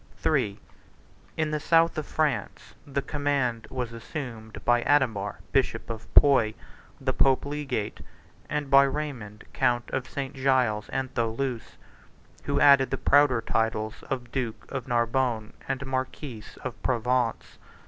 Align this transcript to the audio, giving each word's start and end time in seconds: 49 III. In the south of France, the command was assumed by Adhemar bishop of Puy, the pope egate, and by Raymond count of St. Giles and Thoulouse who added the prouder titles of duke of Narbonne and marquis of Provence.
49 0.15 0.49
III. 0.55 0.59
In 1.37 1.51
the 1.51 1.59
south 1.59 1.95
of 1.95 2.07
France, 2.07 2.73
the 2.87 3.03
command 3.03 3.67
was 3.69 3.93
assumed 3.93 4.57
by 4.65 4.81
Adhemar 4.81 5.41
bishop 5.51 5.91
of 5.91 6.11
Puy, 6.15 6.55
the 6.99 7.13
pope 7.13 7.45
egate, 7.53 8.01
and 8.49 8.71
by 8.71 8.81
Raymond 8.81 9.43
count 9.53 9.91
of 9.91 10.09
St. 10.09 10.33
Giles 10.33 10.89
and 10.89 11.13
Thoulouse 11.13 11.77
who 12.45 12.59
added 12.59 12.89
the 12.89 12.97
prouder 12.97 13.41
titles 13.41 14.03
of 14.09 14.31
duke 14.31 14.65
of 14.71 14.87
Narbonne 14.87 15.53
and 15.69 15.85
marquis 15.85 16.45
of 16.63 16.81
Provence. 16.81 17.59